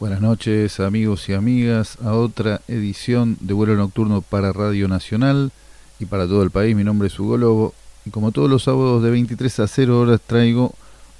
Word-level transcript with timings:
Buenas 0.00 0.22
noches 0.22 0.80
amigos 0.80 1.28
y 1.28 1.34
amigas 1.34 1.98
a 2.02 2.14
otra 2.14 2.62
edición 2.68 3.36
de 3.38 3.52
vuelo 3.52 3.76
nocturno 3.76 4.22
para 4.22 4.50
Radio 4.50 4.88
Nacional 4.88 5.52
y 5.98 6.06
para 6.06 6.26
todo 6.26 6.42
el 6.42 6.50
país. 6.50 6.74
Mi 6.74 6.84
nombre 6.84 7.08
es 7.08 7.20
Hugo 7.20 7.36
Lobo 7.36 7.74
y 8.06 8.10
como 8.10 8.32
todos 8.32 8.48
los 8.48 8.62
sábados 8.62 9.02
de 9.02 9.10
23 9.10 9.60
a 9.60 9.68
0 9.68 10.00
horas 10.00 10.22
traigo 10.26 10.72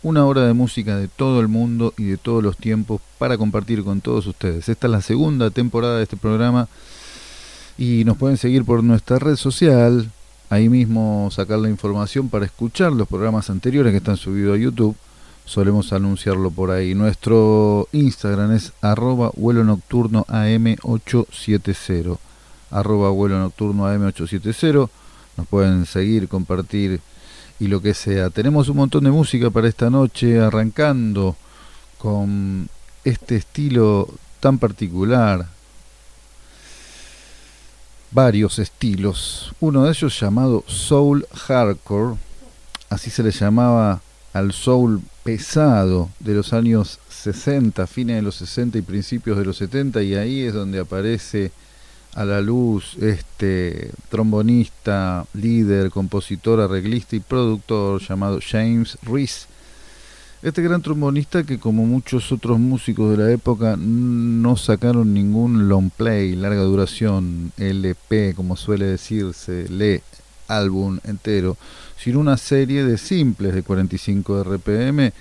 una 0.03 0.25
hora 0.25 0.47
de 0.47 0.55
música 0.55 0.97
de 0.97 1.09
todo 1.09 1.41
el 1.41 1.49
mundo 1.49 1.93
y 1.99 2.05
de 2.05 2.17
todos 2.17 2.43
los 2.43 2.57
tiempos 2.57 3.03
para 3.19 3.37
compartir 3.37 3.85
con 3.85 4.01
todos 4.01 4.27
ustedes. 4.27 4.71
Esta 4.71 4.87
es 4.87 4.91
la 4.91 5.03
segunda 5.03 5.51
temporada 5.51 5.99
de 5.99 6.05
este 6.05 6.17
programa 6.17 6.67
y 7.77 8.05
nos 8.07 8.17
pueden 8.17 8.39
seguir 8.39 8.65
por 8.65 8.83
nuestra 8.83 9.19
red 9.19 9.37
social, 9.37 10.11
ahí 10.49 10.71
mismo 10.71 11.29
sacar 11.31 11.59
la 11.59 11.69
información 11.69 12.31
para 12.31 12.47
escuchar 12.47 12.93
los 12.93 13.07
programas 13.07 13.51
anteriores 13.51 13.91
que 13.91 13.99
están 13.99 14.17
subidos 14.17 14.57
a 14.57 14.59
YouTube 14.59 14.97
solemos 15.51 15.93
anunciarlo 15.93 16.53
por 16.53 16.71
ahí. 16.71 16.95
Nuestro 16.95 17.89
Instagram 17.91 18.53
es 18.53 18.73
arroba 18.81 19.33
vuelo 19.35 19.65
nocturno 19.65 20.25
AM870. 20.29 22.19
Arroba 22.71 23.11
vuelo 23.11 23.41
nocturno 23.41 23.85
AM870. 23.85 24.89
Nos 25.37 25.47
pueden 25.49 25.87
seguir, 25.87 26.29
compartir 26.29 27.01
y 27.59 27.67
lo 27.67 27.83
que 27.83 27.95
sea. 27.95 28.31
Tenemos 28.31 28.69
un 28.69 28.77
montón 28.77 29.03
de 29.03 29.11
música 29.11 29.51
para 29.51 29.67
esta 29.67 29.91
noche, 29.91 30.39
arrancando 30.39 31.35
con 31.99 32.69
este 33.03 33.35
estilo 33.35 34.09
tan 34.39 34.57
particular. 34.59 35.49
Varios 38.13 38.61
estilos. 38.61 39.53
Uno 39.59 39.83
de 39.83 39.91
ellos 39.91 40.21
llamado 40.21 40.63
Soul 40.69 41.27
Hardcore. 41.35 42.17
Así 42.89 43.11
se 43.11 43.25
le 43.25 43.33
llamaba 43.33 44.01
al 44.33 44.53
soul 44.53 45.03
pesado 45.25 46.09
de 46.21 46.35
los 46.35 46.53
años 46.53 46.99
60, 47.09 47.87
fines 47.87 48.17
de 48.17 48.23
los 48.23 48.37
60 48.37 48.79
y 48.79 48.83
principios 48.83 49.39
de 49.39 49.45
los 49.45 49.57
70 49.57 50.03
y 50.03 50.15
ahí 50.15 50.43
es 50.43 50.55
donde 50.55 50.81
aparece 50.81 51.53
a 52.15 52.25
la 52.25 52.41
luz 52.41 52.97
este 53.01 53.91
trombonista, 54.09 55.27
líder, 55.35 55.91
compositor, 55.91 56.61
arreglista 56.61 57.17
y 57.17 57.21
productor 57.21 58.01
llamado 58.01 58.41
James 58.41 58.99
Reese. 59.03 59.47
Este 60.43 60.63
gran 60.63 60.81
trombonista 60.81 61.45
que 61.45 61.59
como 61.59 61.85
muchos 61.85 62.33
otros 62.33 62.59
músicos 62.59 63.11
de 63.11 63.23
la 63.23 63.31
época 63.31 63.77
no 63.79 64.57
sacaron 64.57 65.13
ningún 65.13 65.69
long 65.69 65.91
play, 65.91 66.35
larga 66.35 66.63
duración, 66.63 67.53
LP 67.59 68.35
como 68.35 68.57
suele 68.57 68.87
decirse, 68.87 69.69
le 69.69 70.03
álbum 70.51 70.99
entero, 71.05 71.57
sino 71.97 72.21
una 72.21 72.37
serie 72.37 72.85
de 72.85 72.99
simples 72.99 73.55
de 73.55 73.63
45 73.63 74.45
RPM 74.45 75.13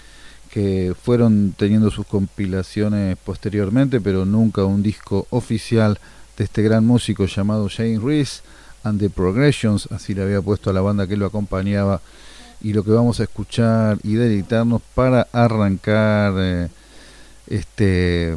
que 0.50 0.96
fueron 1.00 1.54
teniendo 1.56 1.92
sus 1.92 2.06
compilaciones 2.08 3.18
posteriormente, 3.24 4.02
pero 4.02 4.26
nunca 4.26 4.66
un 4.66 4.82
disco 4.82 5.28
oficial 5.30 6.00
de 6.38 6.44
este 6.46 6.64
gran 6.64 6.86
músico 6.86 7.26
llamado 7.26 7.68
Shane 7.68 8.00
Reese 8.00 8.42
and 8.84 9.00
the 9.00 9.10
Progressions, 9.10 9.88
así 9.92 10.14
le 10.14 10.23
había 10.23 10.42
puesto 10.42 10.70
a 10.70 10.73
la 10.73 10.82
banda 10.82 11.06
que 11.06 11.18
lo 11.18 11.26
acompañaba, 11.26 12.02
y 12.62 12.73
lo 12.73 12.84
que 12.84 12.92
vamos 12.92 13.20
a 13.20 13.23
escuchar 13.23 14.00
y 14.04 14.16
deleitarnos 14.16 14.82
para 14.94 15.28
arrancar 15.32 16.34
eh, 16.38 16.70
este, 17.48 18.36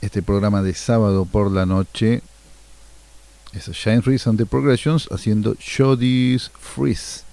este 0.00 0.22
programa 0.22 0.62
de 0.62 0.74
sábado 0.74 1.24
por 1.24 1.50
la 1.50 1.66
noche 1.66 2.22
es 3.52 3.66
Shine 3.76 4.00
Reese 4.00 4.28
and 4.28 4.38
the 4.38 4.46
Progressions 4.46 5.08
haciendo 5.10 5.54
Shoddy's 5.58 6.50
Freeze. 6.58 7.24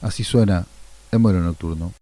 Así 0.00 0.24
suena 0.24 0.66
en 1.10 1.22
vuelo 1.22 1.40
nocturno. 1.40 1.92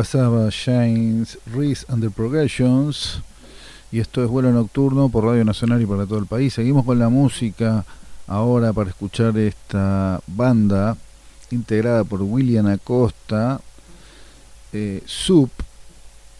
Pasaba 0.00 0.48
Shines, 0.48 1.36
Reese 1.54 1.84
and 1.90 2.02
the 2.02 2.08
Progressions. 2.08 3.20
Y 3.92 4.00
esto 4.00 4.24
es 4.24 4.30
vuelo 4.30 4.50
nocturno 4.50 5.10
por 5.10 5.24
Radio 5.24 5.44
Nacional 5.44 5.82
y 5.82 5.84
para 5.84 6.06
todo 6.06 6.18
el 6.18 6.24
país. 6.24 6.54
Seguimos 6.54 6.86
con 6.86 6.98
la 6.98 7.10
música 7.10 7.84
ahora 8.26 8.72
para 8.72 8.88
escuchar 8.88 9.36
esta 9.36 10.22
banda 10.26 10.96
integrada 11.50 12.04
por 12.04 12.22
William 12.22 12.66
Acosta, 12.68 13.60
eh, 14.72 15.02
Soup, 15.04 15.50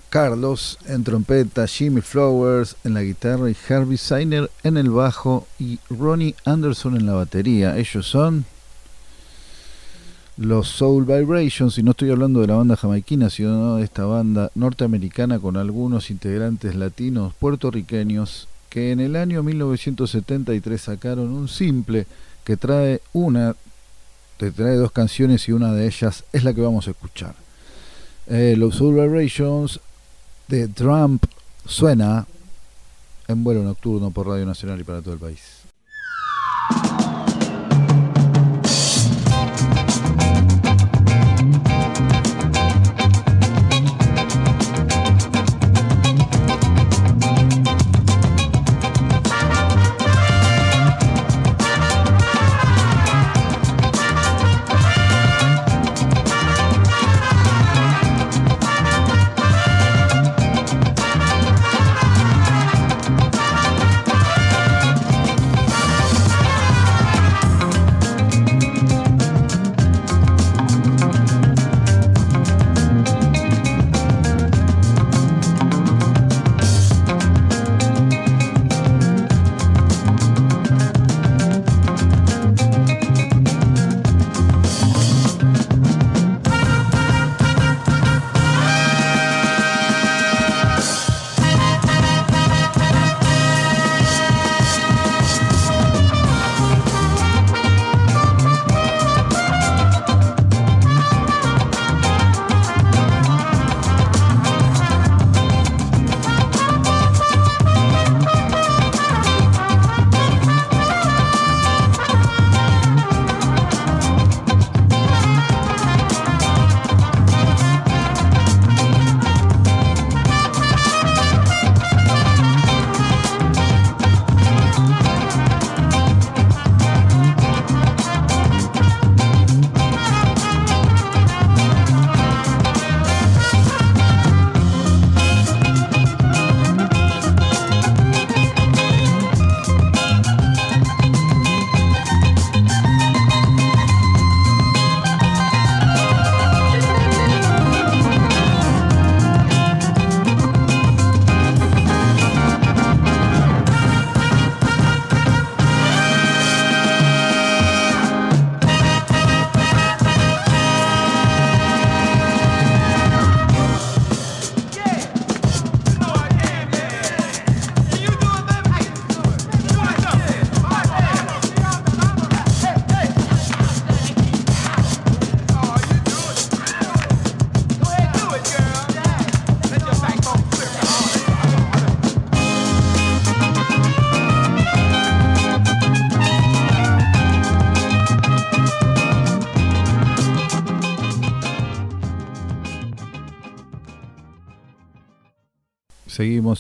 Carlos 0.09 0.79
en 0.87 1.05
trompeta, 1.05 1.67
Jimmy 1.67 2.01
Flowers 2.01 2.77
en 2.83 2.95
la 2.95 3.03
guitarra 3.03 3.51
y 3.51 3.57
Harvey 3.69 3.99
Seiner 3.99 4.51
en 4.63 4.79
el 4.79 4.89
bajo 4.89 5.47
y 5.59 5.81
Ronnie 5.91 6.35
Anderson 6.47 6.97
en 6.97 7.05
la 7.05 7.13
batería. 7.13 7.77
Ellos 7.77 8.07
son 8.07 8.47
los 10.41 10.69
Soul 10.69 11.05
Vibrations, 11.05 11.77
y 11.77 11.83
no 11.83 11.91
estoy 11.91 12.11
hablando 12.11 12.41
de 12.41 12.47
la 12.47 12.55
banda 12.55 12.75
jamaiquina, 12.75 13.29
sino 13.29 13.77
de 13.77 13.85
esta 13.85 14.07
banda 14.07 14.51
norteamericana 14.55 15.39
con 15.39 15.59
algunos 15.59 16.11
integrantes 16.11 16.75
latinos 16.77 17.35
puertorriqueños 17.35 18.49
que 18.71 18.91
en 18.91 19.01
el 19.01 19.17
año 19.17 19.43
1973 19.43 20.81
sacaron 20.81 21.31
un 21.31 21.47
simple 21.47 22.07
que 22.43 22.57
trae 22.57 23.03
una, 23.13 23.55
te 24.39 24.51
trae 24.51 24.77
dos 24.77 24.93
canciones 24.93 25.47
y 25.47 25.53
una 25.53 25.75
de 25.75 25.87
ellas 25.87 26.25
es 26.33 26.43
la 26.43 26.55
que 26.55 26.63
vamos 26.63 26.89
a 26.89 26.93
escuchar. 26.93 27.35
Eh, 28.27 28.55
los 28.57 28.77
Soul 28.77 28.95
Vibrations 28.95 29.79
de 30.49 30.69
Trump 30.69 31.23
suena 31.67 32.27
en 33.29 33.45
vuelo 33.45 33.63
nocturno 33.63 34.11
por 34.11 34.29
Radio 34.29 34.47
Nacional 34.47 34.81
y 34.81 34.85
para 34.85 35.03
todo 35.03 35.13
el 35.13 35.21
país. 35.21 35.61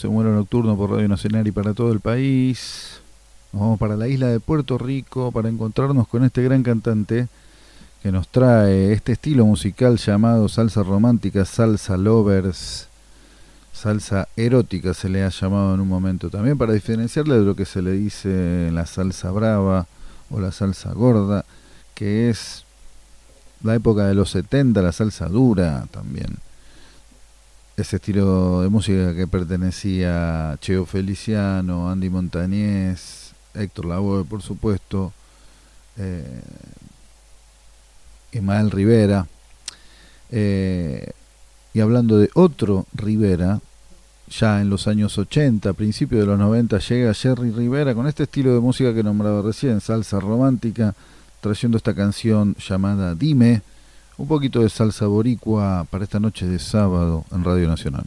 Vuelo 0.09 0.33
nocturno 0.33 0.77
por 0.77 0.91
Radio 0.91 1.09
Nacional 1.09 1.47
y 1.47 1.53
para 1.53 1.75
todo 1.75 1.93
el 1.93 2.01
país. 2.01 3.01
Nos 3.53 3.61
vamos 3.61 3.79
para 3.79 3.97
la 3.97 4.09
isla 4.09 4.29
de 4.29 4.41
Puerto 4.41 4.79
Rico 4.79 5.31
para 5.33 5.49
encontrarnos 5.49 6.09
con 6.09 6.25
este 6.25 6.43
gran 6.43 6.63
cantante 6.63 7.29
que 8.03 8.11
nos 8.11 8.29
trae 8.29 8.93
este 8.93 9.13
estilo 9.13 9.45
musical 9.45 9.99
llamado 9.99 10.49
salsa 10.49 10.83
romántica, 10.83 11.45
salsa 11.45 11.97
lovers, 11.97 12.89
salsa 13.73 14.29
erótica 14.37 14.95
se 14.95 15.09
le 15.09 15.23
ha 15.23 15.29
llamado 15.29 15.75
en 15.75 15.81
un 15.81 15.89
momento 15.89 16.31
también 16.31 16.57
para 16.57 16.73
diferenciarle 16.73 17.39
de 17.39 17.45
lo 17.45 17.55
que 17.55 17.67
se 17.67 17.83
le 17.83 17.93
dice 17.93 18.71
la 18.73 18.87
salsa 18.87 19.31
brava 19.31 19.87
o 20.31 20.41
la 20.41 20.53
salsa 20.53 20.93
gorda, 20.93 21.45
que 21.95 22.31
es 22.31 22.65
la 23.63 23.75
época 23.75 24.07
de 24.07 24.15
los 24.15 24.31
70, 24.31 24.81
la 24.81 24.93
salsa 24.93 25.29
dura 25.29 25.87
también 25.91 26.39
ese 27.81 27.97
estilo 27.97 28.63
de 28.63 28.69
música 28.69 29.15
que 29.15 29.27
pertenecía 29.27 30.57
Cheo 30.61 30.87
Feliciano, 30.87 31.91
Andy 31.91 32.11
Montañez, 32.11 33.33
Héctor 33.55 33.87
Lavoe, 33.87 34.25
por 34.25 34.43
supuesto, 34.43 35.13
eh, 35.97 36.41
Rivera. 38.71 39.27
Eh, 40.31 41.11
y 41.73 41.81
hablando 41.81 42.19
de 42.19 42.31
otro 42.35 42.87
Rivera, 42.95 43.61
ya 44.29 44.61
en 44.61 44.71
los 44.71 44.87
años 44.87 45.19
80, 45.19 45.73
principios 45.73 46.21
de 46.21 46.27
los 46.27 46.39
90, 46.39 46.79
llega 46.79 47.15
Jerry 47.15 47.51
Rivera 47.51 47.95
con 47.95 48.07
este 48.07 48.25
estilo 48.25 48.55
de 48.55 48.61
música 48.61 48.95
que 48.95 49.03
nombraba 49.03 49.43
recién, 49.43 49.81
salsa 49.81 50.21
romántica, 50.21 50.95
trayendo 51.41 51.77
esta 51.77 51.95
canción 51.95 52.55
llamada 52.57 53.15
Dime 53.15 53.63
un 54.21 54.29
poquito 54.29 54.61
de 54.61 54.69
salsa 54.69 55.07
boricua 55.07 55.87
para 55.89 56.05
esta 56.05 56.21
noche 56.21 56.47
de 56.47 56.59
sábado 56.59 57.25
en 57.33 57.43
Radio 57.43 57.67
Nacional. 57.67 58.05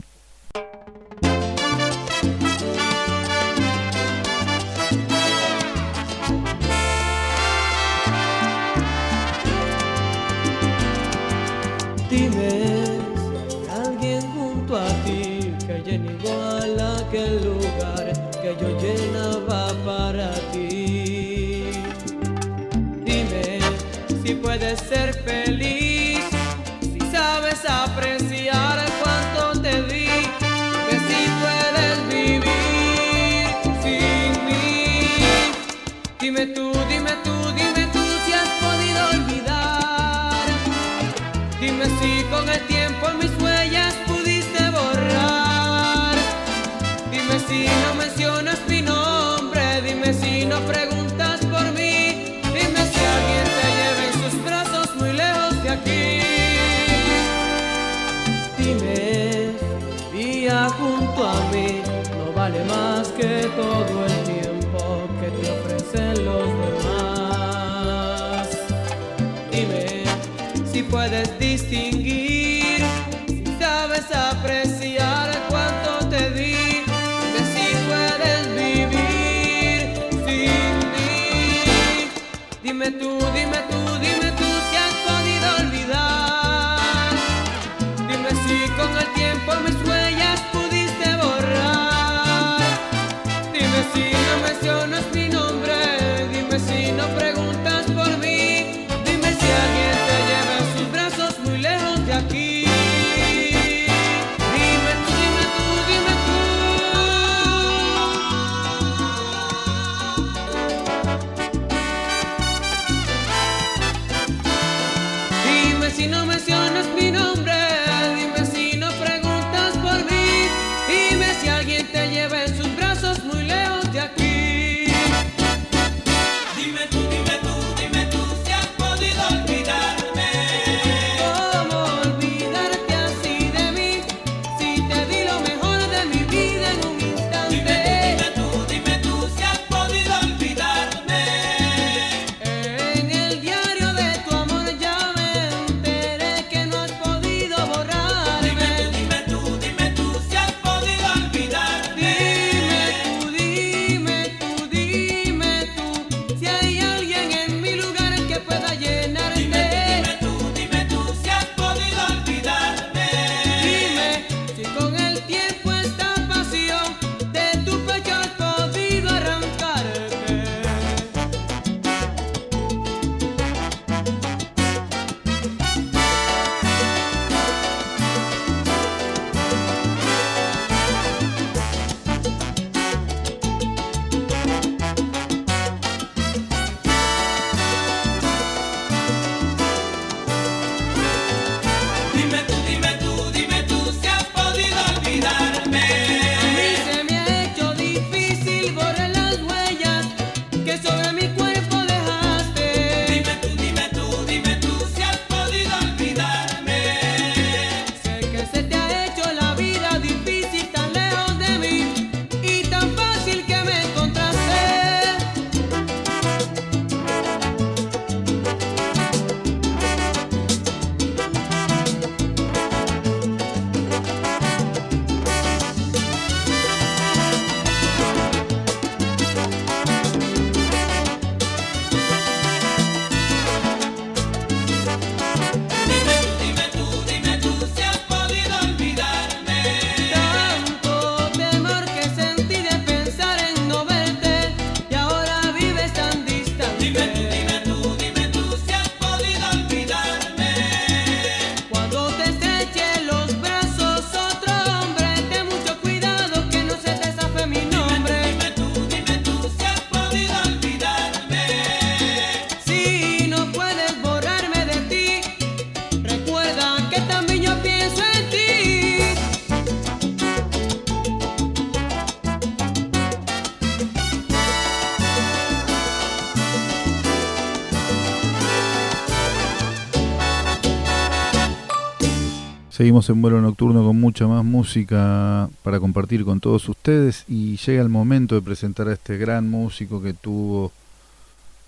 Seguimos 282.83 283.09
en 283.09 283.21
vuelo 283.21 283.39
nocturno 283.39 283.81
con 283.81 283.97
mucha 283.97 284.27
más 284.27 284.43
música 284.43 285.49
para 285.63 285.79
compartir 285.79 286.25
con 286.25 286.41
todos 286.41 286.67
ustedes 286.67 287.23
y 287.29 287.55
llega 287.55 287.81
el 287.81 287.87
momento 287.87 288.35
de 288.35 288.41
presentar 288.41 288.89
a 288.89 288.91
este 288.91 289.17
gran 289.17 289.49
músico 289.49 290.01
que 290.01 290.11
tuvo 290.11 290.69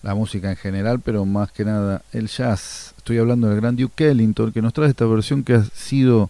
la 0.03 0.13
música 0.13 0.50
en 0.50 0.57
general, 0.57 1.00
pero 1.00 1.24
más 1.24 1.53
que 1.53 1.63
nada 1.63 2.01
el 2.12 2.27
jazz. 2.27 2.93
Estoy 2.98 3.19
hablando 3.19 3.48
del 3.48 3.62
gran 3.62 3.77
Duke 3.77 4.10
Ellington 4.10 4.51
que 4.51 4.62
nos 4.62 4.74
trae 4.74 4.89
esta 4.89 5.05
versión 5.05 5.45
que 5.45 5.53
ha 5.53 5.63
sido 5.63 6.29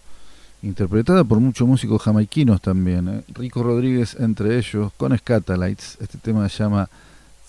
interpretada 0.61 1.23
por 1.23 1.39
muchos 1.39 1.67
músicos 1.67 2.03
jamaiquinos 2.03 2.61
también. 2.61 3.07
¿eh? 3.09 3.23
Rico 3.33 3.63
Rodríguez 3.63 4.15
entre 4.19 4.55
ellos, 4.55 4.91
con 4.97 5.17
Scatalites. 5.17 5.97
Este 5.99 6.19
tema 6.19 6.47
se 6.47 6.63
llama 6.63 6.89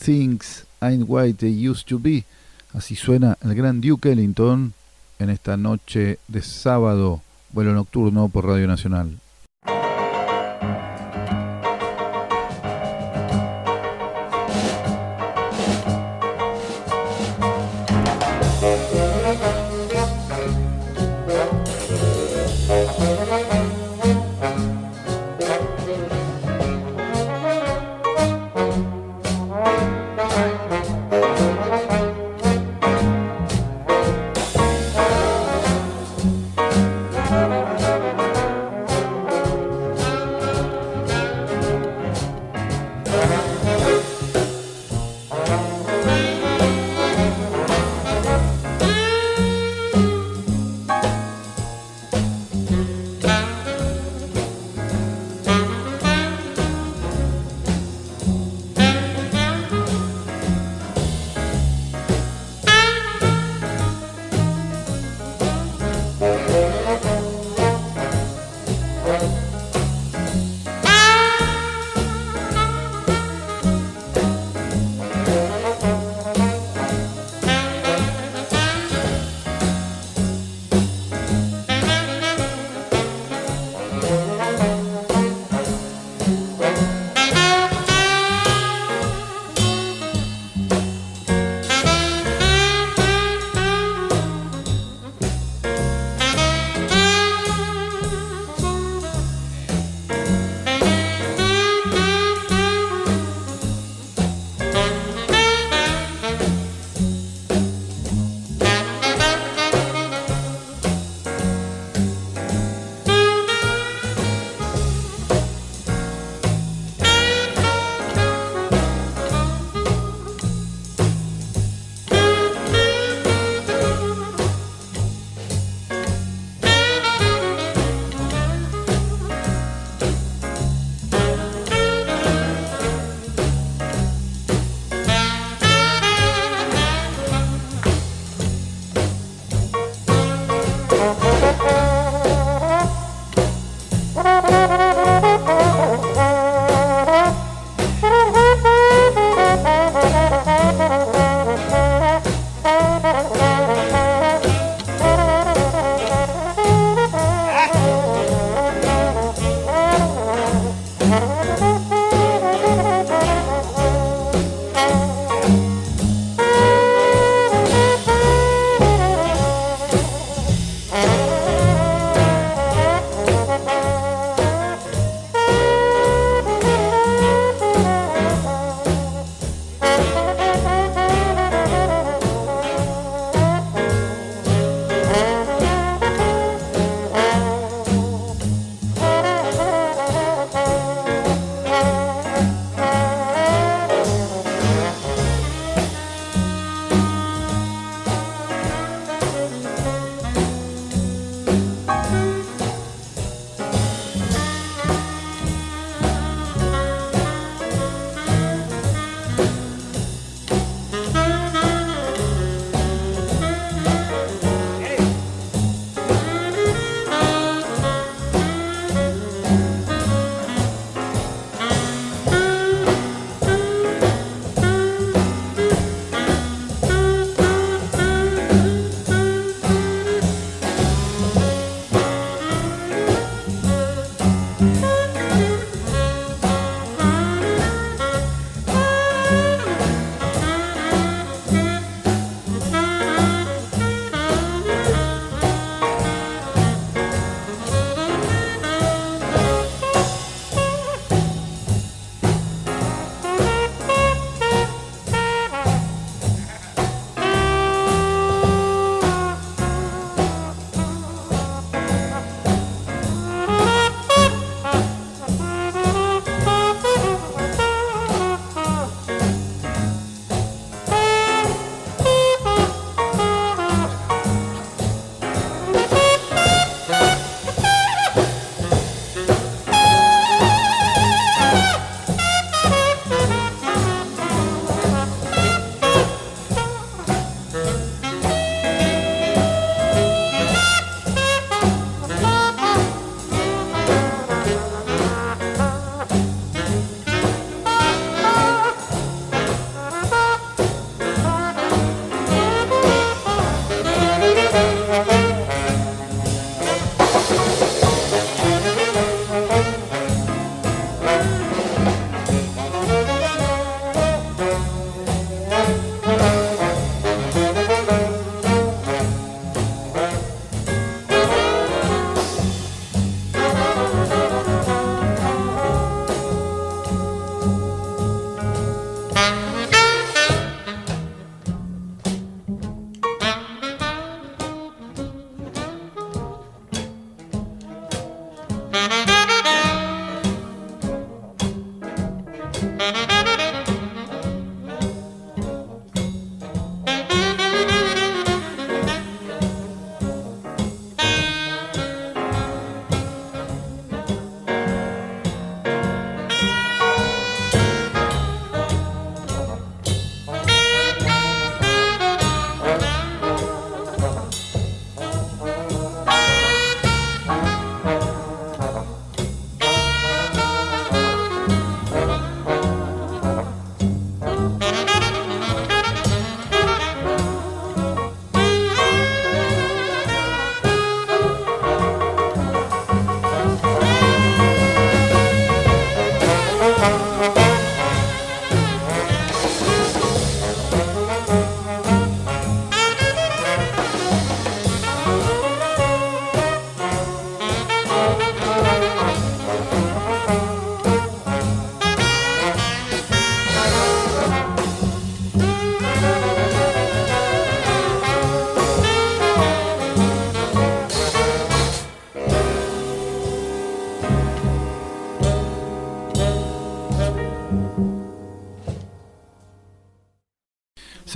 Things 0.02 0.64
Ain't 0.81 1.05
White 1.07 1.40
They 1.40 1.69
Used 1.69 1.85
to 1.85 1.99
Be. 1.99 2.25
Así 2.73 2.97
suena 2.97 3.37
el 3.43 3.55
gran 3.55 3.83
Duke 3.83 4.11
Ellington 4.11 4.73
en 5.19 5.28
esta 5.28 5.59
noche 5.59 6.19
de 6.28 6.40
sábado 6.40 7.21
Vuelo 7.57 7.73
Nocturno 7.73 8.29
por 8.29 8.45
Radio 8.45 8.67
Nacional. 8.67 9.19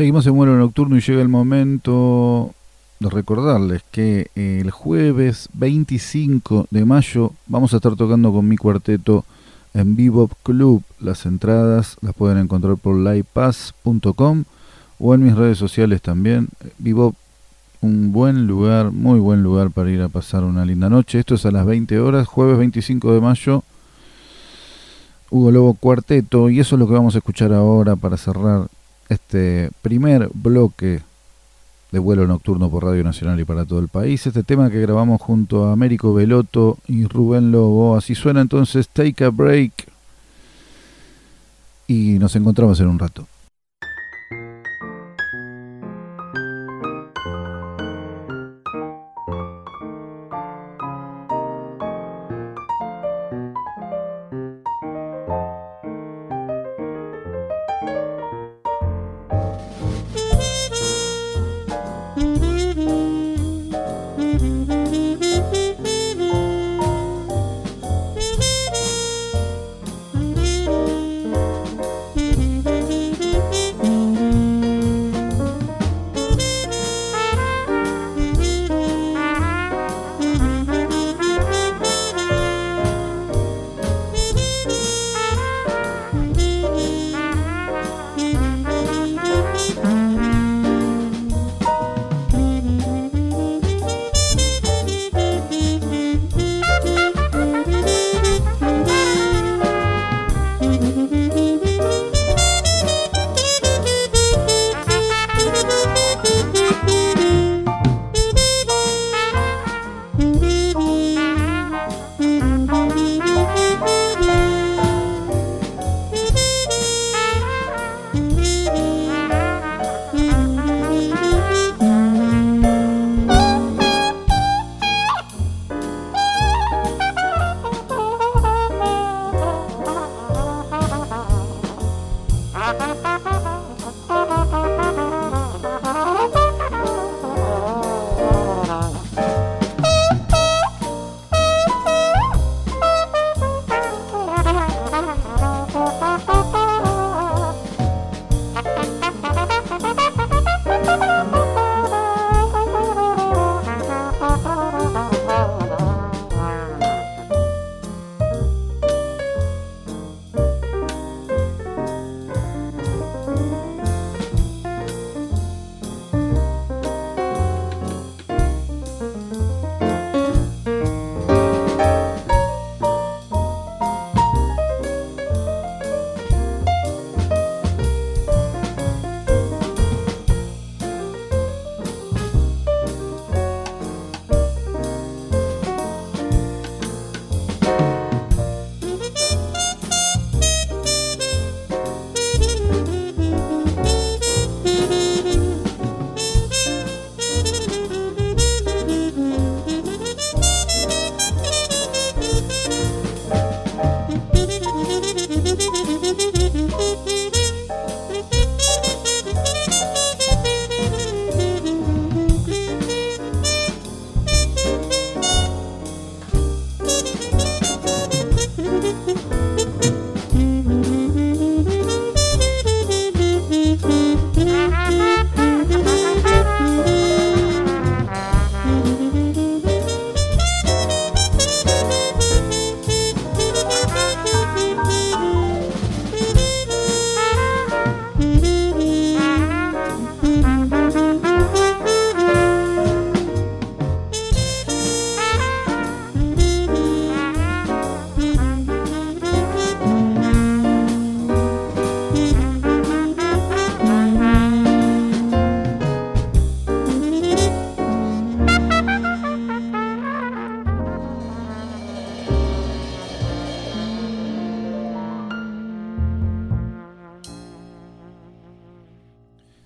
Seguimos 0.01 0.27
en 0.27 0.35
vuelo 0.35 0.57
nocturno 0.57 0.97
y 0.97 1.03
llega 1.03 1.21
el 1.21 1.29
momento 1.29 2.55
de 3.01 3.11
recordarles 3.11 3.83
que 3.91 4.31
el 4.35 4.71
jueves 4.71 5.51
25 5.53 6.69
de 6.71 6.87
mayo 6.87 7.35
vamos 7.47 7.75
a 7.75 7.77
estar 7.77 7.97
tocando 7.97 8.33
con 8.33 8.49
mi 8.49 8.57
cuarteto 8.57 9.27
en 9.75 9.97
Bebop 9.97 10.33
Club. 10.43 10.83
Las 11.01 11.27
entradas 11.27 11.99
las 12.01 12.15
pueden 12.15 12.39
encontrar 12.39 12.79
por 12.79 12.97
livepass.com 12.97 14.45
o 14.99 15.15
en 15.15 15.23
mis 15.23 15.35
redes 15.35 15.59
sociales 15.59 16.01
también. 16.01 16.49
Bebop, 16.79 17.15
un 17.83 18.11
buen 18.11 18.47
lugar, 18.47 18.93
muy 18.93 19.21
buen 19.21 19.43
lugar 19.43 19.71
para 19.71 19.91
ir 19.91 20.01
a 20.01 20.09
pasar 20.09 20.45
una 20.45 20.65
linda 20.65 20.89
noche. 20.89 21.19
Esto 21.19 21.35
es 21.35 21.45
a 21.45 21.51
las 21.51 21.67
20 21.67 22.01
horas, 22.01 22.27
jueves 22.27 22.57
25 22.57 23.13
de 23.13 23.21
mayo. 23.21 23.65
Hugo 25.29 25.51
Lobo 25.51 25.75
Cuarteto 25.75 26.49
y 26.49 26.59
eso 26.59 26.77
es 26.77 26.81
lo 26.81 26.89
que 26.89 26.95
vamos 26.95 27.17
a 27.17 27.19
escuchar 27.19 27.53
ahora 27.53 27.97
para 27.97 28.17
cerrar 28.17 28.69
este 29.11 29.71
primer 29.83 30.31
bloque 30.33 31.03
de 31.93 31.99
vuelo 31.99 32.27
nocturno 32.27 32.71
por 32.71 32.85
Radio 32.85 33.03
Nacional 33.03 33.39
y 33.41 33.45
para 33.45 33.67
todo 33.67 33.81
el 33.81 33.89
país. 33.89 34.27
Este 34.27 34.45
tema 34.45 34.71
que 34.71 34.81
grabamos 34.81 35.21
junto 35.21 35.67
a 35.67 35.73
Américo 35.73 36.15
Veloto 36.15 36.79
y 36.87 37.05
Rubén 37.05 37.51
Lobo. 37.51 37.97
Así 37.97 38.15
suena 38.15 38.41
entonces 38.41 38.89
Take 38.89 39.25
a 39.25 39.31
Break. 39.31 39.73
Y 41.89 42.19
nos 42.21 42.37
encontramos 42.37 42.79
en 42.81 42.87
un 42.87 42.99
rato. 43.01 43.27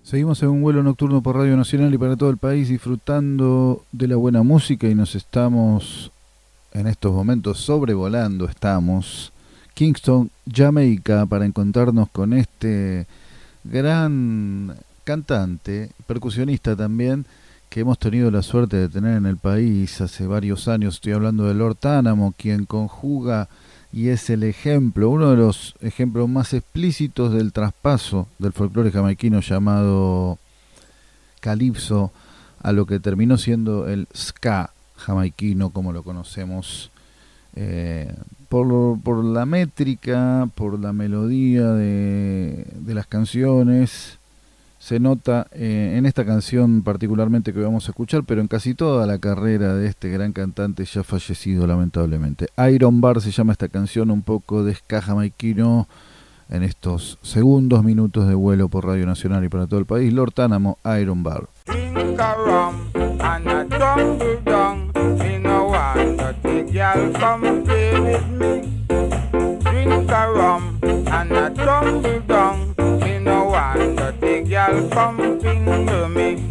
Seguimos 0.05 0.43
en 0.43 0.51
un 0.51 0.61
vuelo 0.61 0.83
nocturno 0.83 1.23
por 1.23 1.37
Radio 1.37 1.57
Nacional 1.57 1.95
y 1.95 1.97
para 1.97 2.15
todo 2.15 2.29
el 2.29 2.37
país 2.37 2.69
disfrutando 2.69 3.87
de 3.91 4.07
la 4.07 4.17
buena 4.17 4.43
música 4.43 4.87
y 4.87 4.95
nos 4.95 5.15
estamos 5.15 6.13
en 6.75 6.89
estos 6.89 7.11
momentos 7.11 7.59
sobrevolando, 7.61 8.45
estamos 8.45 9.33
Kingston, 9.73 10.31
Jamaica, 10.47 11.25
para 11.25 11.47
encontrarnos 11.47 12.11
con 12.11 12.35
este 12.35 13.07
gran 13.65 14.75
cantante, 15.05 15.91
percusionista 16.07 16.77
también, 16.77 17.25
que 17.71 17.81
hemos 17.81 17.99
tenido 17.99 18.31
la 18.31 18.43
suerte 18.43 18.77
de 18.77 18.91
tener 18.91 19.17
en 19.17 19.25
el 19.25 19.39
país 19.39 20.03
hace 20.03 20.27
varios 20.27 20.69
años. 20.69 20.97
Estoy 20.97 21.15
hablando 21.15 21.45
de 21.45 21.55
Lord 21.55 21.77
Tánamo, 21.77 22.35
quien 22.37 22.67
conjuga 22.67 23.49
y 23.95 24.09
es 24.09 24.29
el 24.29 24.43
ejemplo, 24.43 25.09
uno 25.09 25.31
de 25.31 25.37
los 25.37 25.77
ejemplos 25.81 26.29
más 26.29 26.53
explícitos 26.53 27.33
del 27.33 27.53
traspaso 27.53 28.27
del 28.41 28.53
folclore 28.53 28.91
jamaiquino 28.91 29.39
llamado 29.39 30.37
calipso 31.39 32.11
a 32.61 32.73
lo 32.73 32.87
que 32.87 32.99
terminó 32.99 33.39
siendo 33.39 33.87
el 33.89 34.09
ska 34.13 34.71
jamaiquino 34.97 35.71
como 35.71 35.93
lo 35.93 36.03
conocemos 36.03 36.91
eh, 37.55 38.13
por, 38.49 39.25
la 39.25 39.47
métrica, 39.47 40.49
por 40.57 40.81
la 40.81 40.93
melodía 40.93 41.71
de 41.71 42.65
las 42.95 43.07
canciones, 43.07 44.19
se 44.85 45.01
nota 45.01 45.47
eh, 45.53 45.95
en 45.97 46.05
esta 46.05 46.27
canción 46.27 46.83
particularmente 46.83 47.55
que 47.55 47.61
vamos 47.61 47.89
a 47.89 47.93
escuchar, 47.93 48.25
pero 48.25 48.43
en 48.43 48.49
casi 48.49 48.75
toda 48.75 49.07
la 49.07 49.17
carrera 49.19 49.75
de 49.75 49.87
este 49.87 50.11
gran 50.11 50.35
cantante 50.35 50.85
ya 50.85 51.03
fallecido 51.03 51.67
lamentablemente. 51.67 52.49
Iron 52.71 53.01
Bar 53.01 53.23
se 53.23 53.31
llama 53.31 53.53
esta 53.53 53.69
canción, 53.69 54.11
un 54.11 54.21
poco 54.21 54.63
de 54.63 54.75
ska 54.75 55.01
jamaiquino 55.01 55.89
en 56.51 56.65
estos 56.65 57.19
segundos 57.23 57.83
minutos 57.83 58.29
de 58.29 58.35
vuelo 58.35 58.69
por 58.69 58.85
Radio 58.85 59.07
Nacional 59.07 59.43
y 59.43 59.49
para 59.49 59.67
todo 59.67 59.81
el 59.81 59.87
país. 59.87 60.13
Lord 60.13 60.33
Tánamo, 60.33 60.77
Iron 61.01 61.23
Bar. 61.23 61.49
Girl 74.45 74.89
come 74.91 75.41
finger 75.41 76.09
me. 76.09 76.43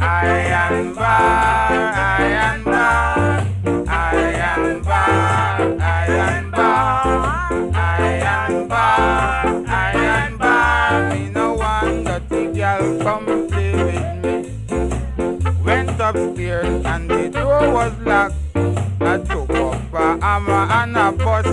Iron 0.00 0.94
bar, 0.94 1.72
iron 1.72 2.64
bar, 2.64 3.46
am 3.88 4.82
bar, 4.82 5.60
iron 5.80 6.50
bar, 6.50 7.72
iron 7.74 8.68
bar, 8.68 9.64
iron 9.66 10.36
bar. 10.36 11.10
Me 11.10 11.30
no 11.30 11.54
want 11.54 12.04
dirty 12.04 12.52
girl 12.52 13.02
come 13.02 13.48
play 13.48 13.72
with 13.84 14.06
me. 14.22 14.34
Went 15.64 16.00
upstairs 16.00 16.84
and 16.84 17.10
the 17.10 17.28
door 17.30 17.72
was 17.72 17.98
locked. 18.00 18.34
I 19.00 19.18
took 19.18 19.50
up 19.50 19.94
a 19.94 20.18
hammer 20.20 20.66
and 20.70 20.96
a 20.96 21.12
bust 21.12 21.47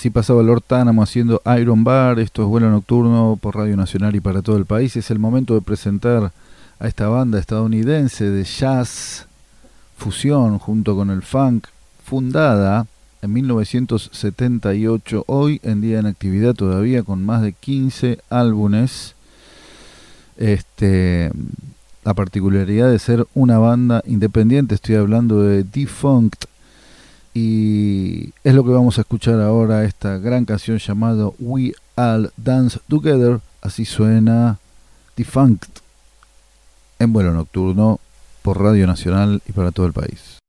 Así 0.00 0.08
pasaba 0.08 0.42
Lord 0.42 0.62
Tánamo 0.62 1.02
haciendo 1.02 1.42
Iron 1.60 1.84
Bar, 1.84 2.20
esto 2.20 2.40
es 2.40 2.48
vuelo 2.48 2.70
nocturno 2.70 3.38
por 3.38 3.54
Radio 3.54 3.76
Nacional 3.76 4.16
y 4.16 4.20
para 4.20 4.40
todo 4.40 4.56
el 4.56 4.64
país. 4.64 4.96
Es 4.96 5.10
el 5.10 5.18
momento 5.18 5.52
de 5.52 5.60
presentar 5.60 6.32
a 6.78 6.88
esta 6.88 7.08
banda 7.08 7.38
estadounidense 7.38 8.30
de 8.30 8.44
jazz, 8.44 9.26
fusión 9.98 10.58
junto 10.58 10.96
con 10.96 11.10
el 11.10 11.20
funk, 11.20 11.66
fundada 12.02 12.86
en 13.20 13.30
1978, 13.30 15.24
hoy 15.26 15.60
en 15.64 15.82
día 15.82 15.98
en 15.98 16.06
actividad 16.06 16.54
todavía 16.54 17.02
con 17.02 17.22
más 17.22 17.42
de 17.42 17.52
15 17.52 18.20
álbumes. 18.30 19.14
Este, 20.38 21.30
la 22.04 22.14
particularidad 22.14 22.90
de 22.90 22.98
ser 22.98 23.26
una 23.34 23.58
banda 23.58 24.02
independiente, 24.06 24.76
estoy 24.76 24.94
hablando 24.94 25.42
de 25.42 25.62
Defunct 25.62 26.46
y 27.32 28.32
es 28.42 28.54
lo 28.54 28.64
que 28.64 28.70
vamos 28.70 28.98
a 28.98 29.02
escuchar 29.02 29.40
ahora, 29.40 29.84
esta 29.84 30.18
gran 30.18 30.44
canción 30.44 30.78
llamada 30.78 31.30
We 31.38 31.72
All 31.96 32.32
Dance 32.36 32.80
Together. 32.88 33.40
Así 33.62 33.84
suena 33.84 34.58
Defunct 35.16 35.64
en 36.98 37.12
vuelo 37.12 37.32
nocturno 37.32 38.00
por 38.42 38.60
Radio 38.60 38.86
Nacional 38.86 39.42
y 39.48 39.52
para 39.52 39.70
todo 39.70 39.86
el 39.86 39.92
país. 39.92 40.39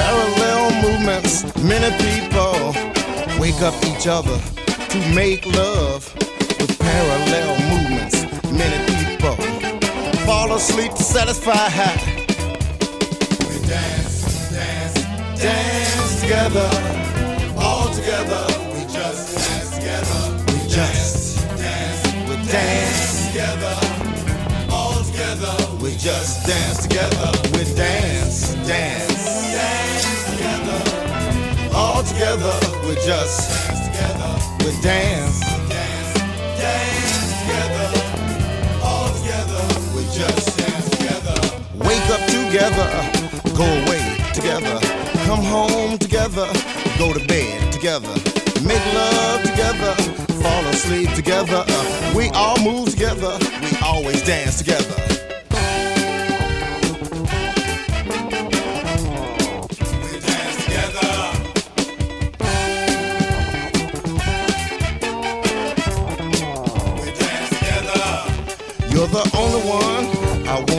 parallel 0.00 0.62
movements. 0.84 1.32
Many 1.72 1.90
people 2.06 2.56
wake 3.38 3.60
up 3.68 3.76
each 3.90 4.06
other 4.06 4.38
to 4.92 4.98
make 5.14 5.44
love 5.46 6.02
with 6.58 6.72
parallel 6.78 7.50
movements. 7.72 8.16
Many 8.62 8.78
people 8.92 9.36
fall 10.26 10.52
asleep 10.54 10.92
to 10.94 11.02
satisfy. 11.02 11.66
We 13.48 13.56
dance, 13.68 14.50
dance, 14.58 14.96
dance 15.46 16.20
together, 16.22 16.70
all 17.58 17.88
together. 17.98 18.42
We 18.74 18.82
just 18.98 19.22
dance 19.36 19.70
together. 19.76 20.20
We 20.50 20.58
just 20.78 21.46
dance, 21.64 22.00
we 22.28 22.34
dance 22.56 23.26
together. 23.28 23.76
All 24.72 24.98
together. 25.10 25.54
We 25.82 25.90
just 25.96 26.46
dance 26.46 26.78
together. 26.86 27.30
We 27.52 27.62
dance, 27.74 28.54
dance 28.66 29.19
together. 32.04 32.52
We 32.86 32.94
just 32.96 33.50
dance 33.50 33.86
together. 33.86 34.30
We 34.60 34.70
dance. 34.82 35.40
Dance 36.58 37.30
together. 37.40 37.88
All 38.82 39.08
together. 39.18 39.62
We 39.94 40.02
just 40.12 40.58
dance 40.58 40.90
together. 40.90 41.36
Wake 41.76 42.08
up 42.10 42.24
together. 42.26 42.88
Go 43.56 43.64
away 43.64 44.16
together. 44.32 44.78
Come 45.26 45.44
home 45.44 45.98
together. 45.98 46.46
Go 46.98 47.12
to 47.12 47.24
bed 47.26 47.72
together. 47.72 48.14
Make 48.62 48.84
love 48.94 49.42
together. 49.42 49.94
Fall 50.42 50.64
asleep 50.66 51.12
together. 51.14 51.64
We 52.14 52.30
all 52.30 52.58
move 52.62 52.90
together. 52.90 53.38
We 53.62 53.76
always 53.82 54.22
dance 54.24 54.58
together. 54.58 55.19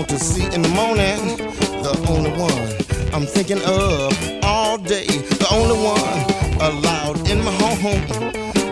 Want 0.02 0.10
to 0.10 0.20
see 0.20 0.46
in 0.56 0.64
the 0.64 0.70
morning. 0.70 1.38
The 1.86 1.94
only 2.10 2.32
one 2.32 3.14
I'm 3.14 3.28
thinking 3.28 3.62
of 3.62 4.44
all 4.44 4.80
day. 4.80 5.06
The 5.06 5.48
only 5.52 5.78
one 5.78 6.18
allowed 6.60 7.30
in 7.30 7.44
my 7.46 7.52
home. 7.54 8.08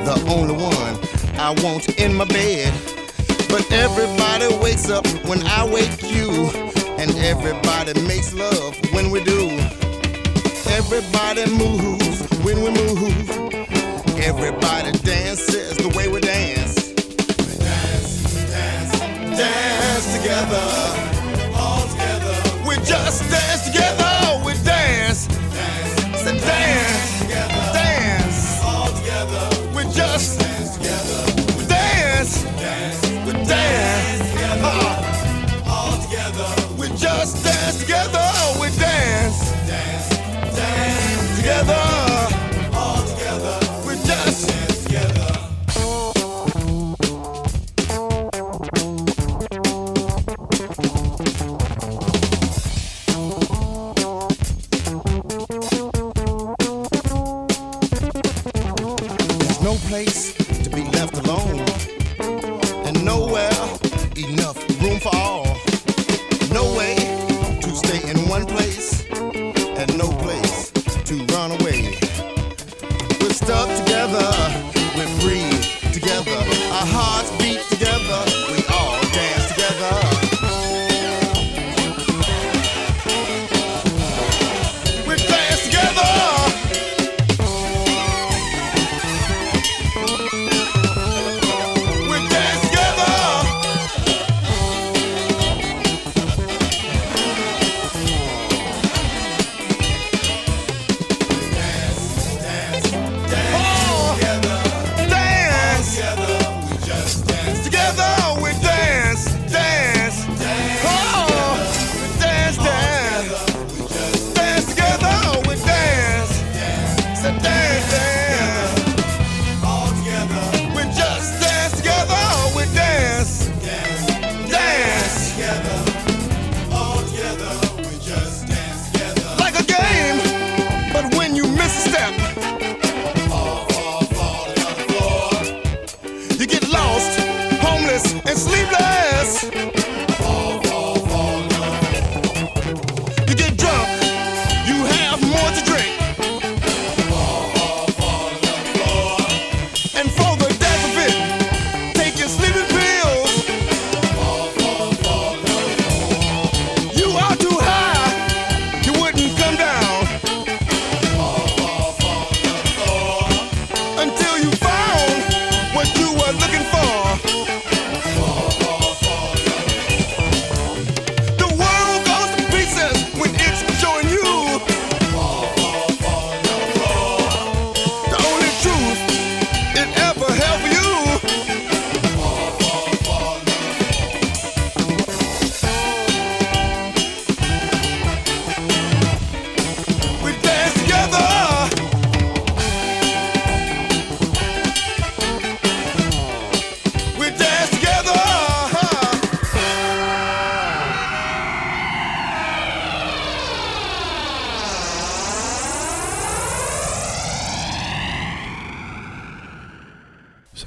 The 0.09 0.15
only 0.27 0.55
one 0.55 0.93
I 1.37 1.51
want 1.63 1.99
in 1.99 2.15
my 2.15 2.25
bed. 2.25 2.73
But 3.47 3.71
everybody 3.71 4.47
wakes 4.57 4.89
up 4.89 5.05
when 5.29 5.43
I 5.45 5.69
wake 5.69 6.01
you. 6.01 6.49
And 6.97 7.11
everybody 7.17 7.93
makes 8.07 8.33
love 8.33 8.75
when 8.91 9.11
we 9.11 9.23
do. 9.23 9.49
Everybody 10.79 11.45
moves 11.53 12.25
when 12.43 12.63
we 12.63 12.71
move. 12.71 13.29
Everybody 14.17 14.97
dances 15.03 15.77
the 15.77 15.93
way 15.95 16.07
we 16.07 16.21
dance. 16.21 16.89
We 17.37 17.53
dance, 17.63 18.49
dance, 18.49 18.99
dance 19.37 20.17
together. 20.17 21.08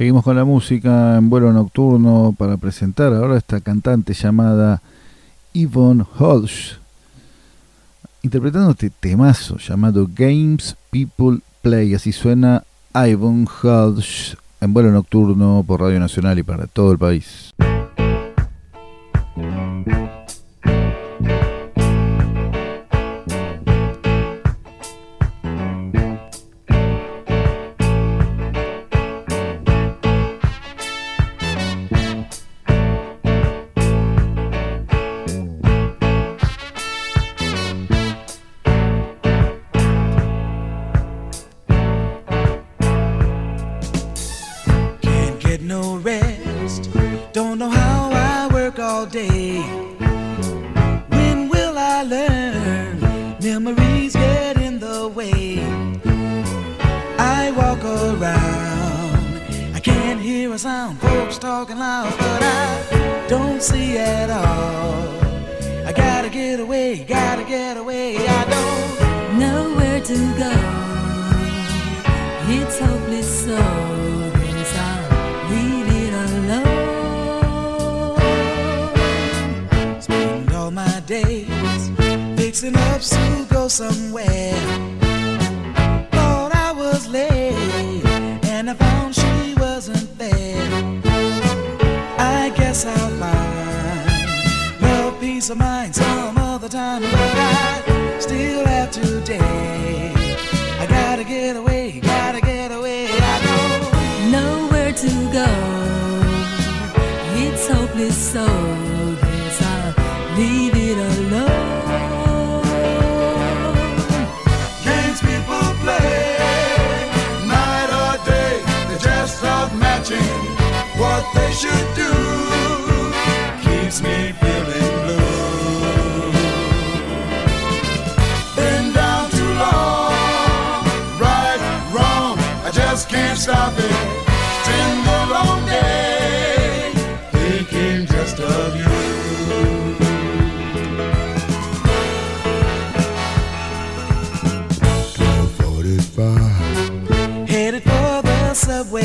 Seguimos 0.02 0.24
con 0.24 0.34
la 0.34 0.44
música 0.44 1.16
en 1.16 1.30
vuelo 1.30 1.52
nocturno 1.52 2.34
para 2.36 2.56
presentar 2.56 3.12
ahora 3.12 3.38
esta 3.38 3.60
cantante 3.60 4.14
llamada 4.14 4.82
Yvonne 5.52 6.04
Hodge, 6.18 6.72
interpretando 8.24 8.72
este 8.72 8.90
temazo 8.90 9.58
llamado 9.58 10.08
Games 10.12 10.74
People 10.90 11.38
Play. 11.62 11.94
Así 11.94 12.10
suena 12.10 12.64
Yvonne 12.92 13.46
Hodge 13.62 14.36
en 14.60 14.74
vuelo 14.74 14.90
nocturno 14.90 15.62
por 15.64 15.80
Radio 15.80 16.00
Nacional 16.00 16.36
y 16.36 16.42
para 16.42 16.66
todo 16.66 16.90
el 16.90 16.98
país. 16.98 17.54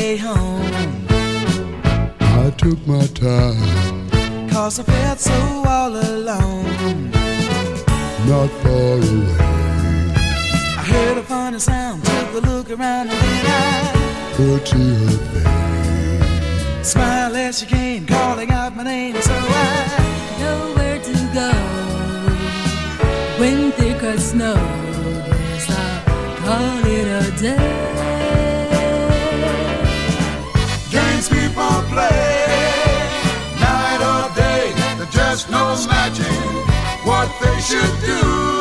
way 0.08 0.16
home. 0.16 1.06
I 2.20 2.50
took 2.56 2.80
my 2.86 3.06
time. 3.28 4.48
Cause 4.48 4.80
I 4.80 4.84
felt 4.84 5.18
so 5.20 5.38
all 5.66 5.94
alone. 6.10 7.10
Not 8.30 8.50
far 8.62 8.94
away. 9.06 9.36
I 10.80 10.84
heard 10.92 11.18
a 11.18 11.22
funny 11.22 11.58
sound, 11.58 12.04
took 12.04 12.30
a 12.38 12.46
look 12.50 12.70
around, 12.70 13.08
and 13.10 13.20
then 13.24 13.44
I 13.46 14.34
put 14.36 14.60
to 14.72 14.82
her 15.02 15.18
face. 15.32 16.90
Smile 16.92 17.36
as 17.36 17.58
she 17.58 17.66
came, 17.66 18.06
calling 18.06 18.50
out 18.50 18.74
my 18.76 18.84
name, 18.84 19.16
so 19.20 19.34
I 19.34 19.74
know 20.40 20.60
where 20.76 21.00
to 21.08 21.14
go. 21.38 21.50
When 23.40 23.72
thick 23.72 24.02
as 24.02 24.30
snow, 24.30 24.56
I 25.68 26.02
call 26.44 26.86
it 26.96 27.06
a 27.20 27.42
day. 27.42 27.97
just 35.38 35.50
no 35.50 35.76
magic 35.88 36.26
what 37.04 37.28
they 37.40 37.60
should 37.60 38.00
do. 38.00 38.57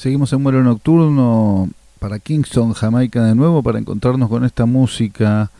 Seguimos 0.00 0.32
en 0.32 0.42
vuelo 0.42 0.62
nocturno 0.62 1.68
para 1.98 2.18
Kingston, 2.18 2.72
Jamaica 2.72 3.22
de 3.22 3.34
nuevo, 3.34 3.62
para 3.62 3.78
encontrarnos 3.78 4.30
con 4.30 4.46
esta 4.46 4.64
música 4.64 5.50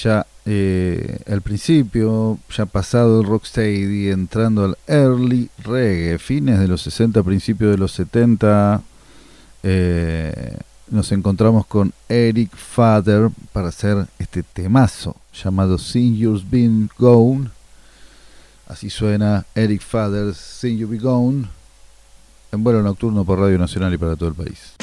ya 0.00 0.24
eh, 0.46 1.18
al 1.26 1.42
principio, 1.42 2.38
ya 2.56 2.66
pasado 2.66 3.20
el 3.20 3.26
rocksteady, 3.26 4.10
entrando 4.10 4.64
al 4.64 4.78
early 4.86 5.50
reggae, 5.64 6.20
fines 6.20 6.60
de 6.60 6.68
los 6.68 6.82
60, 6.82 7.20
principios 7.24 7.72
de 7.72 7.78
los 7.78 7.90
70. 7.90 8.80
Eh, 9.64 10.56
nos 10.90 11.10
encontramos 11.10 11.66
con 11.66 11.92
Eric 12.08 12.54
Fader 12.54 13.28
para 13.52 13.70
hacer 13.70 14.06
este 14.20 14.44
temazo 14.44 15.16
llamado 15.34 15.78
Sin 15.78 16.16
You've 16.16 16.44
Been 16.48 16.88
Gone. 16.96 17.48
Así 18.68 18.88
suena 18.88 19.46
Eric 19.56 19.82
Fader, 19.82 20.32
Sin 20.32 20.78
You 20.78 20.86
Be 20.86 20.98
Gone 20.98 21.57
en 22.52 22.64
vuelo 22.64 22.82
nocturno 22.82 23.24
por 23.24 23.38
Radio 23.38 23.58
Nacional 23.58 23.92
y 23.94 23.98
para 23.98 24.16
todo 24.16 24.28
el 24.28 24.34
país. 24.34 24.74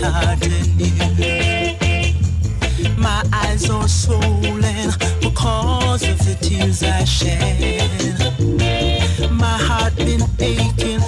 My 0.00 0.38
eyes 3.34 3.68
are 3.68 3.86
swollen 3.86 4.94
because 5.20 6.08
of 6.08 6.18
the 6.20 6.38
tears 6.40 6.82
I 6.82 7.04
shed. 7.04 8.18
My 9.30 9.58
heart 9.58 9.94
been 9.96 10.22
aching 10.38 10.99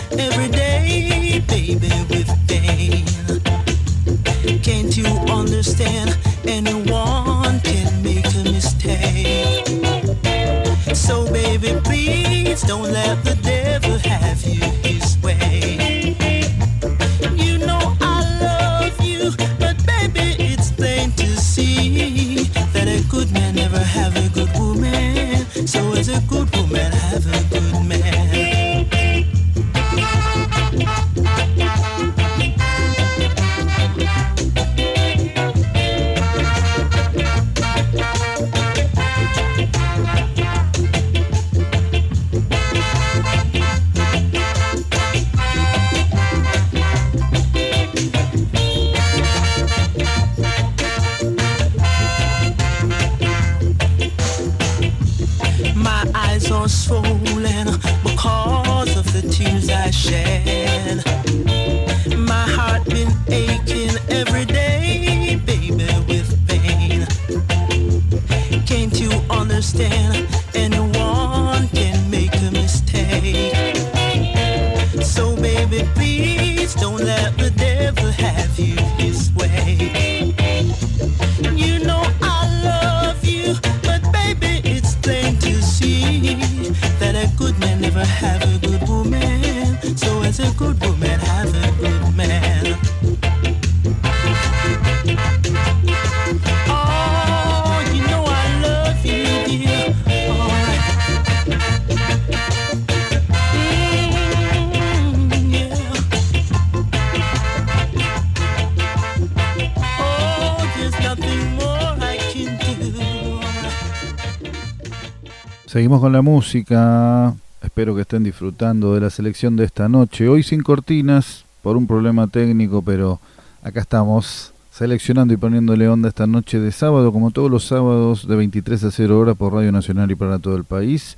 Seguimos 115.73 116.03
con 116.03 116.13
la 116.13 116.21
música. 116.21 117.35
Espero 117.63 117.95
que 117.95 118.03
estén 118.03 118.23
disfrutando 118.23 118.93
de 118.93 119.01
la 119.01 119.09
selección 119.09 119.57
de 119.57 119.65
esta 119.65 119.89
noche. 119.89 120.29
Hoy 120.29 120.43
sin 120.43 120.63
cortinas 120.63 121.47
por 121.63 121.79
un 121.79 121.87
problema 121.87 122.27
técnico, 122.27 122.83
pero 122.83 123.21
acá 123.63 123.81
estamos 123.81 124.53
seleccionando 124.71 125.33
y 125.33 125.39
poniéndole 125.39 125.89
onda 125.89 126.11
esta 126.11 126.27
noche 126.27 126.61
de 126.61 126.73
sábado, 126.73 127.11
como 127.11 127.31
todos 127.31 127.51
los 127.51 127.65
sábados 127.65 128.29
de 128.29 128.37
23 128.37 128.85
a 128.85 128.91
0 128.91 129.19
horas 129.19 129.35
por 129.35 129.55
Radio 129.55 129.73
Nacional 129.73 130.11
y 130.11 130.15
para 130.15 130.39
todo 130.39 130.57
el 130.57 130.65
país. 130.65 131.17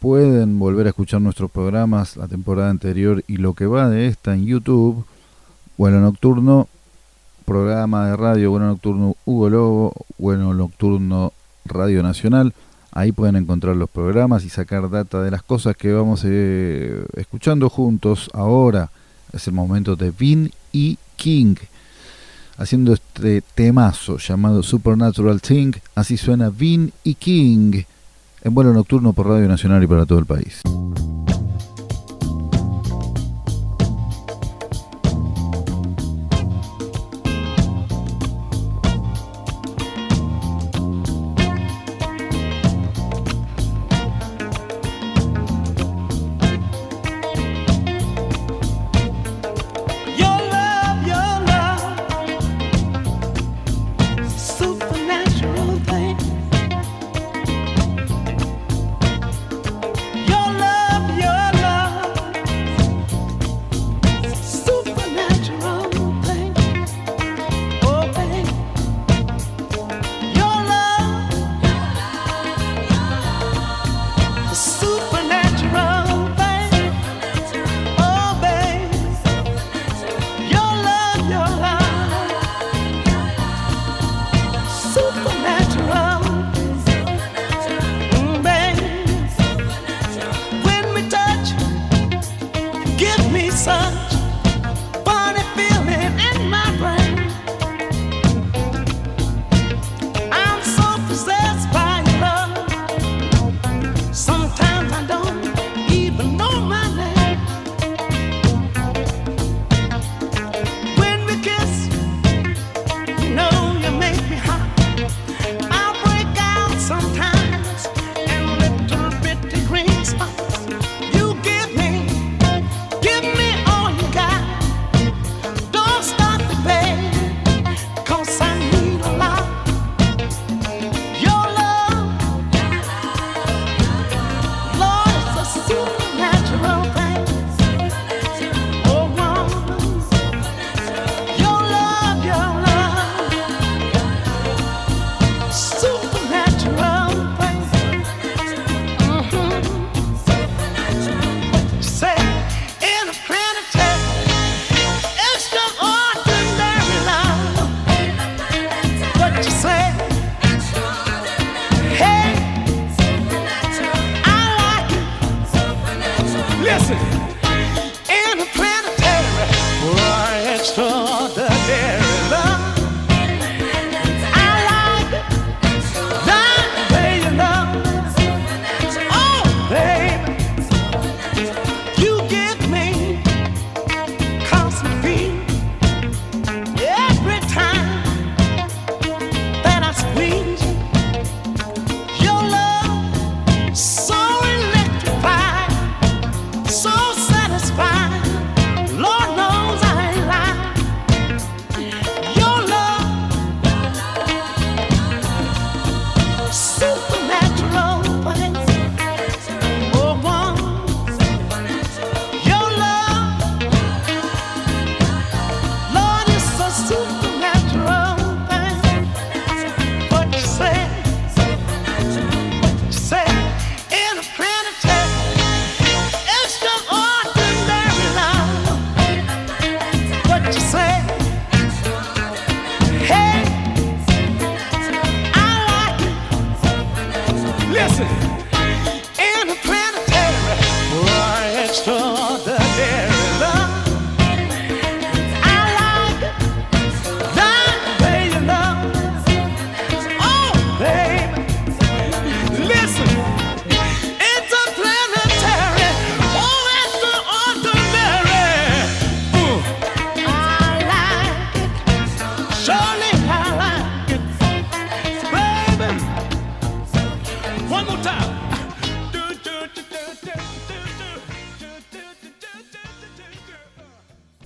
Pueden 0.00 0.58
volver 0.58 0.86
a 0.86 0.88
escuchar 0.88 1.20
nuestros 1.20 1.50
programas, 1.50 2.16
la 2.16 2.28
temporada 2.28 2.70
anterior 2.70 3.24
y 3.28 3.36
lo 3.36 3.52
que 3.52 3.66
va 3.66 3.90
de 3.90 4.06
esta 4.06 4.32
en 4.32 4.46
YouTube. 4.46 5.04
Bueno 5.76 6.00
Nocturno, 6.00 6.66
programa 7.44 8.08
de 8.08 8.16
radio 8.16 8.50
Bueno 8.52 8.68
Nocturno 8.68 9.16
Hugo 9.26 9.50
Lobo, 9.50 9.92
Bueno 10.16 10.54
Nocturno 10.54 11.34
Radio 11.66 12.02
Nacional. 12.02 12.54
Ahí 12.96 13.12
pueden 13.12 13.36
encontrar 13.36 13.76
los 13.76 13.90
programas 13.90 14.42
y 14.46 14.48
sacar 14.48 14.88
data 14.88 15.20
de 15.20 15.30
las 15.30 15.42
cosas 15.42 15.76
que 15.76 15.92
vamos 15.92 16.22
eh, 16.24 17.04
escuchando 17.14 17.68
juntos. 17.68 18.30
Ahora 18.32 18.88
es 19.34 19.46
el 19.46 19.52
momento 19.52 19.96
de 19.96 20.10
Vin 20.10 20.50
y 20.72 20.96
King 21.16 21.56
haciendo 22.56 22.94
este 22.94 23.42
temazo 23.54 24.16
llamado 24.16 24.62
Supernatural 24.62 25.42
Thing. 25.42 25.72
Así 25.94 26.16
suena 26.16 26.48
Vin 26.48 26.90
y 27.04 27.16
King 27.16 27.82
en 28.42 28.54
vuelo 28.54 28.72
nocturno 28.72 29.12
por 29.12 29.28
Radio 29.28 29.46
Nacional 29.46 29.84
y 29.84 29.86
para 29.86 30.06
todo 30.06 30.18
el 30.18 30.24
país. 30.24 30.62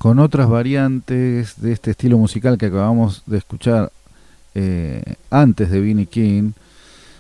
Con 0.01 0.19
otras 0.19 0.49
variantes 0.49 1.61
de 1.61 1.73
este 1.73 1.91
estilo 1.91 2.17
musical 2.17 2.57
que 2.57 2.65
acabamos 2.65 3.23
de 3.27 3.37
escuchar 3.37 3.93
eh, 4.55 5.17
antes 5.29 5.71
de 5.71 5.79
Vinnie 5.79 6.07
King. 6.07 6.53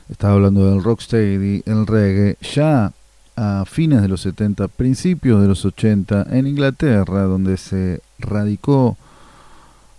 Estaba 0.08 0.32
hablando 0.32 0.64
del 0.70 0.82
rocksteady, 0.82 1.62
el 1.66 1.86
reggae, 1.86 2.38
ya 2.40 2.94
a 3.36 3.64
fines 3.66 4.00
de 4.00 4.08
los 4.08 4.22
70, 4.22 4.68
principios 4.68 5.42
de 5.42 5.48
los 5.48 5.62
80, 5.66 6.28
en 6.30 6.46
Inglaterra, 6.46 7.24
donde 7.24 7.58
se 7.58 8.00
radicó 8.18 8.96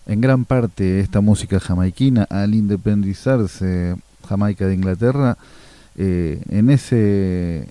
en 0.07 0.19
gran 0.19 0.45
parte 0.45 1.01
esta 1.01 1.21
música 1.21 1.59
jamaiquina 1.59 2.23
al 2.31 2.55
independizarse 2.55 3.95
Jamaica 4.27 4.65
de 4.65 4.73
Inglaterra, 4.73 5.37
eh, 5.97 6.41
en 6.49 6.71
ese 6.71 7.69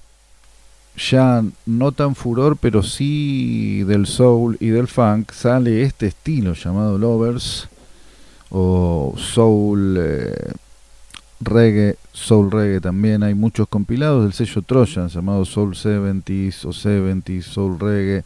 ya 0.96 1.42
no 1.66 1.92
tan 1.92 2.14
furor, 2.14 2.56
pero 2.56 2.82
sí 2.82 3.82
del 3.84 4.06
soul 4.06 4.56
y 4.60 4.68
del 4.68 4.88
funk, 4.88 5.32
sale 5.32 5.82
este 5.82 6.08
estilo 6.08 6.54
llamado 6.54 6.98
Lovers 6.98 7.68
o 8.50 9.14
soul 9.16 9.96
eh, 9.98 10.52
reggae, 11.40 11.96
soul 12.12 12.50
reggae 12.50 12.80
también. 12.80 13.22
Hay 13.22 13.34
muchos 13.34 13.68
compilados 13.68 14.24
del 14.24 14.32
sello 14.32 14.62
Trojan 14.62 15.08
llamado 15.08 15.44
Soul 15.44 15.74
70s 15.74 16.64
o 16.64 16.70
70s 16.70 17.42
Soul 17.42 17.78
Reggae. 17.78 18.24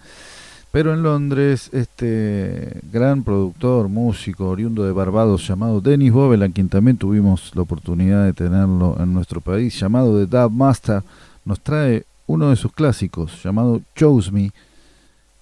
Pero 0.72 0.92
en 0.92 1.04
Londres, 1.04 1.70
este 1.72 2.80
gran 2.90 3.22
productor, 3.22 3.88
músico, 3.88 4.48
oriundo 4.48 4.82
de 4.82 4.90
Barbados, 4.90 5.46
llamado 5.46 5.80
Dennis 5.80 6.10
Bobel, 6.10 6.42
a 6.42 6.48
quien 6.48 6.68
también 6.68 6.96
tuvimos 6.96 7.52
la 7.54 7.62
oportunidad 7.62 8.24
de 8.24 8.32
tenerlo 8.32 8.96
en 8.98 9.14
nuestro 9.14 9.40
país, 9.40 9.78
llamado 9.78 10.18
The 10.18 10.26
Dub 10.26 10.50
Master, 10.50 11.04
nos 11.44 11.60
trae 11.60 12.04
uno 12.26 12.50
de 12.50 12.56
sus 12.56 12.72
clásicos, 12.72 13.42
llamado 13.42 13.80
Chose 13.94 14.32
Me, 14.32 14.52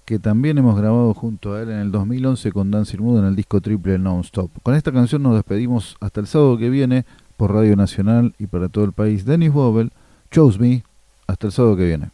que 0.04 0.18
también 0.18 0.58
hemos 0.58 0.76
grabado 0.76 1.14
junto 1.14 1.54
a 1.54 1.62
él 1.62 1.70
en 1.70 1.78
el 1.78 1.92
2011 1.92 2.52
con 2.52 2.70
Dancing 2.70 2.98
Mood 2.98 3.20
en 3.20 3.26
el 3.26 3.36
disco 3.36 3.60
triple 3.60 3.98
Non-Stop. 3.98 4.50
Con 4.62 4.74
esta 4.74 4.92
canción 4.92 5.22
nos 5.22 5.34
despedimos 5.34 5.96
hasta 6.00 6.20
el 6.20 6.26
sábado 6.26 6.58
que 6.58 6.70
viene 6.70 7.04
por 7.36 7.52
Radio 7.52 7.76
Nacional 7.76 8.34
y 8.38 8.46
para 8.46 8.68
todo 8.68 8.84
el 8.84 8.92
país. 8.92 9.24
Dennis 9.24 9.52
Bobel, 9.52 9.92
Chose 10.30 10.58
Me, 10.58 10.84
hasta 11.26 11.46
el 11.46 11.52
sábado 11.52 11.76
que 11.76 11.86
viene. 11.86 12.10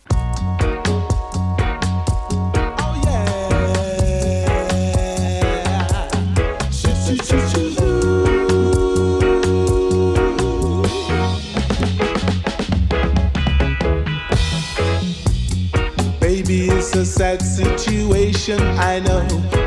A 16.99 17.05
sad 17.05 17.41
situation, 17.41 18.61
I 18.61 18.99
know, 18.99 19.23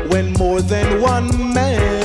when 0.08 0.34
more 0.34 0.60
than 0.60 1.00
one 1.00 1.54
man 1.54 2.01